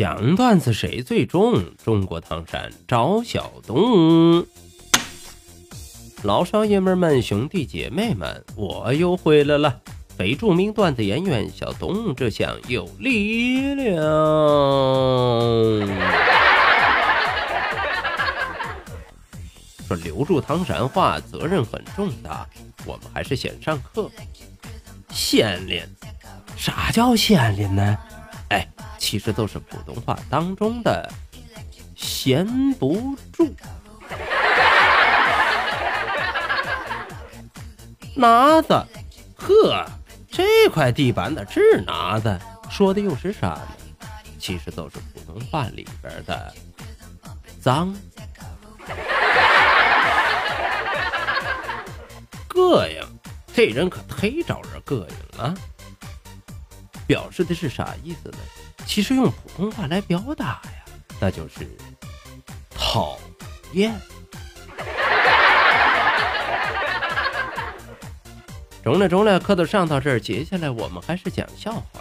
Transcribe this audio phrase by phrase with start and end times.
[0.00, 1.62] 讲段子谁最重？
[1.84, 4.46] 中国唐山找小东。
[6.22, 9.78] 老少爷们们、兄弟姐妹们，我又回来了！
[10.16, 13.94] 非著名段子演员小东，这厢有力量。
[19.86, 22.48] 说留住唐山话，责任很重大。
[22.86, 24.10] 我们还是先上课。
[25.10, 25.86] 先练，
[26.56, 27.98] 啥叫先练呢？
[29.10, 31.10] 其实都是普通话当中的
[31.98, 33.52] “闲不住”。
[38.14, 38.68] 拿子，
[39.34, 39.84] 呵，
[40.30, 42.38] 这块地板的是拿子，
[42.70, 43.66] 说的又是啥呢？
[44.38, 46.54] 其实都是普通话里边的
[47.60, 47.92] “脏”。
[52.48, 53.02] 膈应，
[53.52, 55.52] 这人可忒招人膈应了。
[57.08, 58.38] 表示的是啥意思呢？
[58.86, 60.84] 其实用普通话来表达呀，
[61.20, 61.68] 那就是
[62.70, 63.18] 讨
[63.72, 63.94] 厌。
[68.82, 72.00] 中了中了，课都上到这儿，接下来我们还是讲笑话。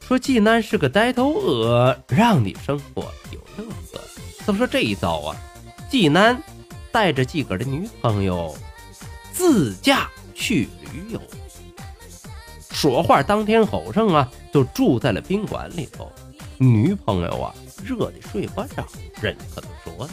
[0.00, 4.00] 说济南是个呆头鹅，让你生活有乐子。
[4.44, 5.36] 怎么说这一遭啊？
[5.88, 6.42] 济南
[6.90, 8.56] 带着自个儿的女朋友
[9.32, 11.22] 自驾去旅游。
[12.80, 16.10] 说话当天吼上啊，就住在了宾馆里头。
[16.56, 18.86] 女朋友啊，热的睡不着，
[19.20, 20.12] 人可都说呢：“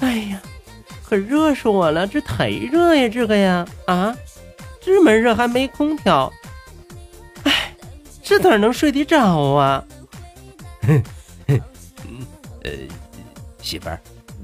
[0.00, 0.42] 哎呀，
[1.02, 4.14] 可热死我了，这忒热呀，这个呀，啊，
[4.78, 6.30] 这么热还没空调，
[7.44, 7.74] 哎，
[8.22, 9.82] 这哪能睡得着啊？”
[10.86, 11.02] 哼
[11.48, 11.60] 哼，
[12.62, 12.70] 呃，
[13.62, 13.98] 媳妇儿，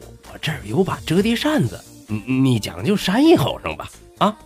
[0.00, 3.88] 我我这儿有把折叠扇子，你你将就扇一吼上吧，
[4.18, 4.36] 啊。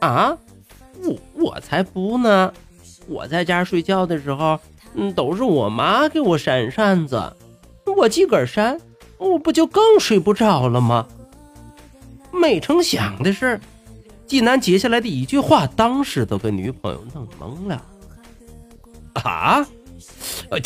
[0.00, 0.36] 啊，
[1.02, 2.52] 我我才不呢！
[3.06, 4.58] 我在家睡觉的时候，
[4.94, 7.32] 嗯，都是我妈给我扇扇子，
[7.96, 8.80] 我自个儿扇，
[9.18, 11.06] 我不就更睡不着了吗？
[12.32, 13.60] 没成想的是，
[14.26, 17.82] 济南接下来的一句话，当时都给女朋友弄懵了。
[19.14, 19.66] 啊？
[20.50, 20.58] 呃，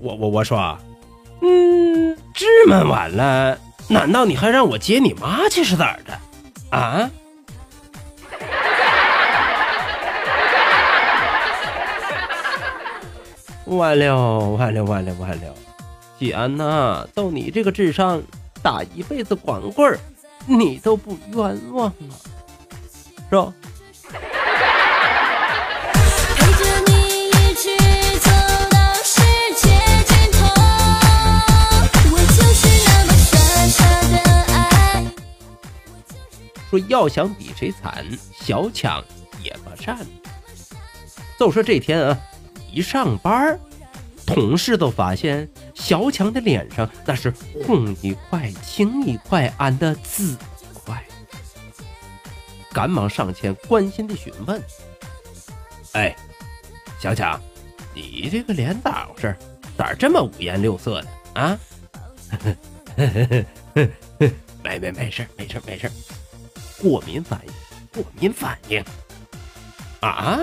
[0.00, 0.78] 我我我说，
[1.42, 3.58] 嗯，这么晚了，
[3.88, 6.18] 难道你还让我接你妈去是咋的？
[6.70, 7.10] 啊？
[13.66, 15.54] 完了完了完了完了！
[16.18, 18.22] 季安呐，就你这个智商，
[18.62, 19.98] 打一辈子光棍，
[20.46, 22.14] 你都不冤枉啊，
[23.28, 23.52] 是吧？
[36.70, 38.04] 说要想比谁惨，
[38.40, 39.02] 小强
[39.42, 39.98] 也不善。
[41.38, 42.16] 就说这天啊。
[42.72, 43.58] 一上班，
[44.26, 47.32] 同事都发现小强的脸上那是
[47.64, 50.36] 红一块青一块，暗的紫
[50.72, 51.02] 块，
[52.72, 54.62] 赶忙上前关心的询问
[55.92, 56.14] ：“哎，
[57.00, 57.40] 小强，
[57.94, 59.36] 你这个脸咋回事？
[59.78, 61.08] 咋这么五颜六色的
[61.40, 61.58] 啊
[64.62, 65.90] ？”“没没没事没事没事，
[66.82, 67.52] 过敏反应，
[68.02, 68.84] 过敏反应。
[70.00, 70.40] ”“啊，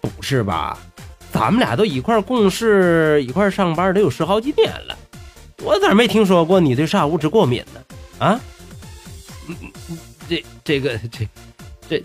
[0.00, 0.78] 不是吧？”
[1.38, 4.98] 咱们俩都一块共事、一块上班，得有十好几年了，
[5.62, 7.80] 我咋没听说过你对啥物质过敏呢？
[8.18, 8.40] 啊？
[10.28, 11.28] 这、这个、这、
[11.88, 12.02] 这，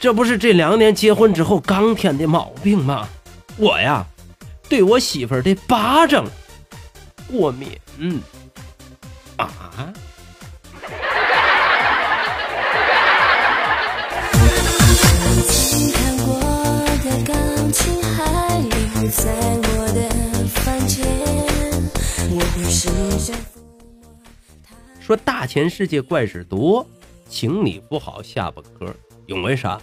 [0.00, 3.08] 这不是这两年结婚之后刚添的毛病吗？
[3.56, 4.04] 我呀，
[4.68, 6.24] 对我媳妇儿的巴掌
[7.30, 7.68] 过敏。
[7.98, 8.20] 嗯？
[25.06, 26.84] 说大千世界怪事多，
[27.28, 28.92] 请你不好下巴壳，
[29.26, 29.80] 因为啥？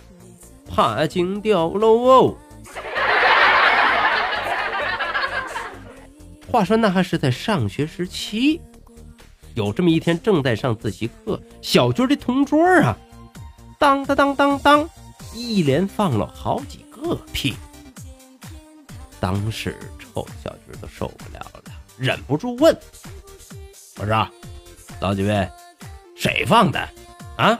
[0.69, 2.35] 怕惊掉喽哦。
[6.51, 8.59] 话说那还是在上学时期，
[9.55, 12.97] 有这么一天，正在上自习课，小军的同桌啊，
[13.79, 14.89] 当当当当当，
[15.33, 17.55] 一连放了好几个屁。
[19.21, 21.63] 当时臭小军都受不了了，
[21.97, 22.77] 忍不住问
[23.95, 24.27] ：“我说，
[25.03, 25.49] 老几位，
[26.15, 26.79] 谁放的？
[27.35, 27.59] 啊？”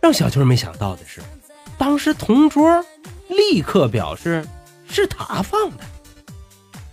[0.00, 1.20] 让小军没想到的是，
[1.76, 2.82] 当时同桌
[3.28, 4.42] 立刻表示
[4.88, 5.84] 是他放的。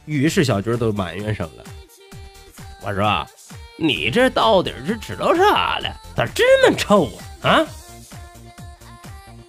[0.03, 1.63] 于是小军都埋怨上了
[2.83, 3.25] ：“我说，
[3.77, 5.95] 你这到底是知道啥了？
[6.17, 7.05] 咋这么臭
[7.41, 7.49] 啊？
[7.49, 7.65] 啊？”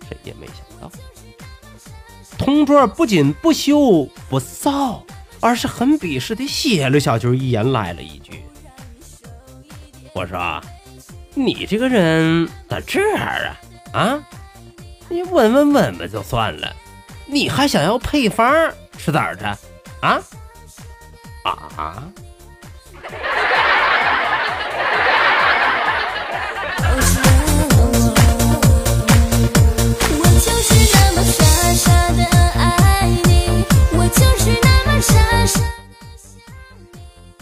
[0.08, 0.88] 谁也没想到，
[2.38, 5.02] 同桌不仅不羞不臊，
[5.40, 8.25] 而是很鄙视的斜了小军一眼，来了一句
[10.16, 10.58] ：“我说，
[11.34, 13.20] 你这个人咋这样
[13.92, 14.00] 啊？
[14.00, 14.18] 啊？
[15.10, 16.74] 你闻闻闻闻就算了，
[17.26, 18.72] 你还想要配方？
[18.96, 19.46] 是咋的？
[20.00, 20.18] 啊？”
[21.44, 22.02] 啊！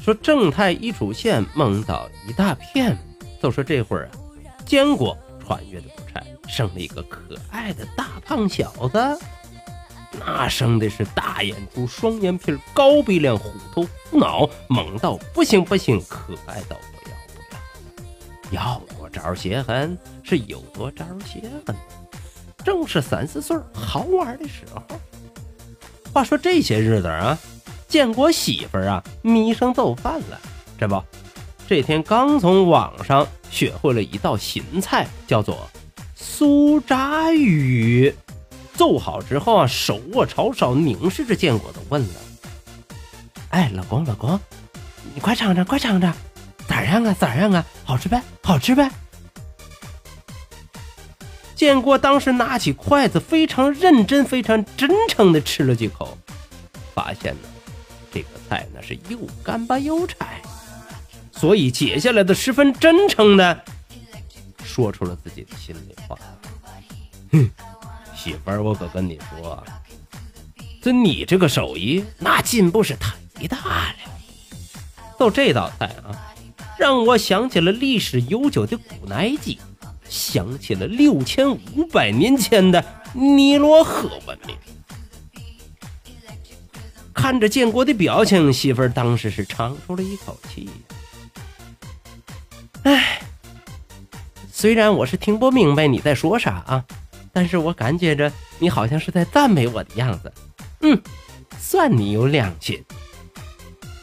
[0.04, 2.94] 说正太一出现，梦到一大片。
[3.40, 4.12] 都说这会儿啊，
[4.66, 7.20] 坚果穿越的不差，生了一个可
[7.50, 9.18] 爱的大胖小子。
[10.20, 17.16] 那生的是大眼珠、双眼皮、高鼻梁、虎头虎脑，猛到不行不行，可爱到不要
[18.50, 18.62] 不要。
[18.62, 21.74] 要多招邪狠是有多招邪狠，
[22.62, 24.82] 正是三四岁好玩的时候。
[26.12, 27.38] 话说这些日子啊，
[27.94, 30.40] 建国媳妇儿啊迷上做饭了。
[30.76, 31.00] 这不，
[31.68, 35.70] 这天刚从网上学会了一道新菜，叫做
[36.18, 38.12] 酥炸鱼。
[38.72, 42.14] 做好之后啊，手握炒勺，凝视着建国，都问了
[43.50, 44.40] ：“哎，老公，老公，
[45.14, 46.12] 你快尝尝，快尝尝，
[46.66, 47.14] 咋样啊？
[47.16, 47.64] 咋样啊？
[47.84, 48.20] 好吃呗？
[48.42, 48.90] 好吃呗？”
[51.54, 56.18] 建国当时拿起筷子，非常认真、非常真诚的吃了几口，
[56.92, 57.48] 发现呢，
[58.14, 60.40] 这个菜那是又干巴又柴，
[61.32, 63.64] 所以接下来的十分真诚的
[64.64, 66.16] 说出了自己的心里话
[67.32, 67.50] ：“哼。”
[68.16, 69.62] 媳妇儿，我可跟你说，
[70.80, 73.96] 这你这个手艺那进步是忒大了。
[75.18, 76.32] 做这道菜啊，
[76.78, 79.58] 让我想起了历史悠久的古埃及，
[80.08, 82.82] 想起了六千五百年前的
[83.12, 84.56] 尼罗河文明。
[87.24, 90.68] 看着建国的表情，媳妇儿当时是长出了一口气。
[92.82, 93.18] 哎，
[94.52, 96.84] 虽然我是听不明白你在说啥啊。
[97.32, 100.30] 但是我感觉着你好像是在赞美我的样子，
[100.82, 101.00] 嗯，
[101.58, 102.84] 算你有良心。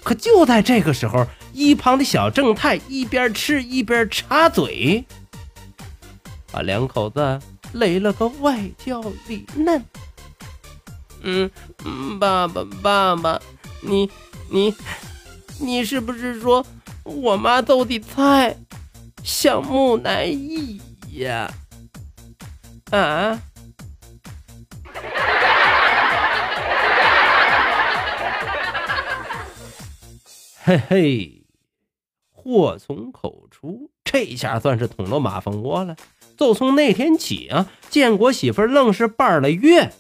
[0.02, 5.06] 可就在这个时候，一旁的小正太一边吃一边插嘴，
[6.52, 7.40] 把两口子
[7.74, 9.86] 垒了个外焦里嫩。
[11.24, 11.52] 嗯，
[12.20, 13.40] 爸爸，爸爸，
[13.82, 14.10] 你
[14.50, 14.74] 你
[15.60, 16.66] 你是不是说
[17.04, 18.58] 我妈做的菜
[19.24, 20.82] 像木乃伊
[21.14, 21.54] 呀？
[22.92, 23.40] 啊！
[30.64, 31.44] 嘿嘿，
[32.32, 35.96] 祸从口出，这下算是捅了马蜂窝了。
[36.38, 39.92] 就从那天起啊，建国媳妇愣是半了月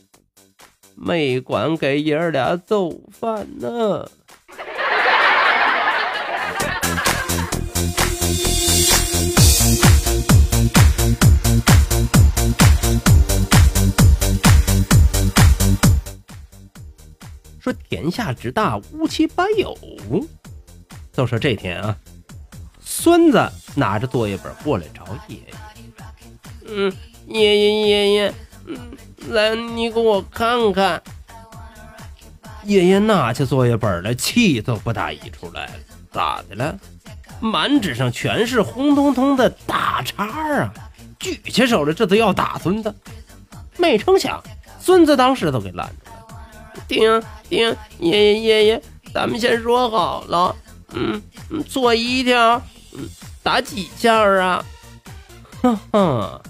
[1.03, 4.07] 没管给爷儿俩做饭呢。
[17.59, 19.75] 说天下之大，无奇不有。
[21.11, 21.97] 就说这天啊，
[22.79, 25.43] 孙子拿着作业本过来找爷爷。
[26.67, 26.93] 嗯，
[27.27, 28.33] 爷爷爷爷，
[28.67, 28.77] 嗯，
[29.29, 31.01] 来，你给我看看。
[32.63, 35.73] 爷爷拿起作业本来，气都不打一处来了。
[36.11, 36.77] 咋的了？
[37.39, 40.73] 满纸上全是红彤彤的大叉啊！
[41.19, 42.93] 举起手来，这都要打孙子。
[43.77, 44.43] 没成想，
[44.79, 46.83] 孙子当时都给拦住了。
[46.87, 48.81] 停停，爷爷爷爷，
[49.13, 50.55] 咱们先说好了，
[50.93, 51.21] 嗯，
[51.67, 52.61] 做一条，
[52.93, 53.09] 嗯，
[53.41, 54.63] 打几下啊？
[55.63, 56.41] 哼 哼，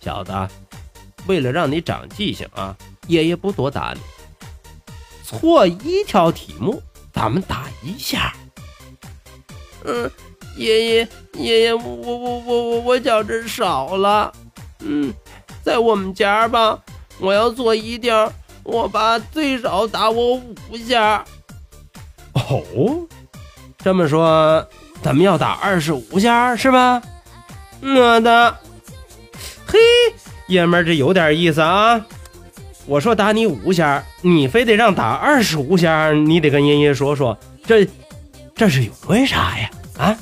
[0.00, 0.32] 小子，
[1.26, 4.00] 为了让你长记性啊，爷爷不多打你。
[5.24, 8.34] 错一条题目，咱们打一下。
[9.84, 10.10] 嗯，
[10.56, 14.32] 爷爷爷爷，我我我我我我觉着少了，
[14.80, 15.12] 嗯，
[15.62, 16.78] 在我们家吧，
[17.18, 18.32] 我要做一条。
[18.62, 21.24] 我爸最少打我五下。
[22.34, 23.06] 哦，
[23.78, 24.68] 这么说，
[25.02, 27.00] 咱们要打二十五下是吧？
[27.80, 28.58] 我的，
[29.66, 29.78] 嘿，
[30.50, 32.04] 爷们儿这有点意思啊！
[32.86, 37.88] 我说打你五下，你非得让打二十五下，你得跟爷爷说说，这
[38.54, 39.70] 这是因为啥呀？
[39.96, 40.18] 啊？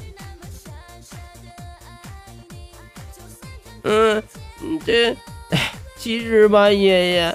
[3.84, 4.22] 嗯，
[4.84, 5.16] 这，
[5.50, 7.34] 哎，其实吧，爷爷，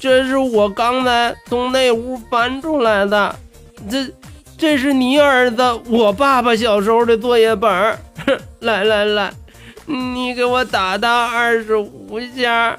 [0.00, 3.36] 这是我刚才从那屋翻出来的，
[3.90, 4.06] 这
[4.56, 7.98] 这是你儿子我爸爸小时候的作业本儿。
[8.60, 9.32] 来 来来，
[9.86, 12.78] 你给我打到二十五下，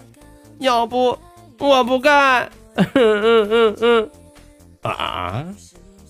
[0.60, 1.17] 要不。
[1.60, 4.10] 我不干，嗯嗯嗯嗯，
[4.81, 5.45] 啊！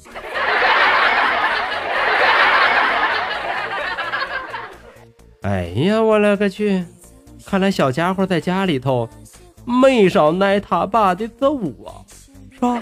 [5.43, 6.83] 哎呀，我勒个去！
[7.45, 9.07] 看来小家伙在家里头
[9.65, 12.01] 没少挨他爸的揍啊，
[12.51, 12.81] 是吧？